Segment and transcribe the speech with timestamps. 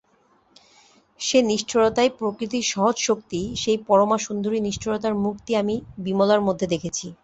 [1.19, 7.07] সে নিষ্ঠুরতাই প্রকৃতির সহজ শক্তি সেই পরমাসুন্দরী নিষ্ঠুরতার মূর্তি আমি বিমলার মধ্যে দেখেছি।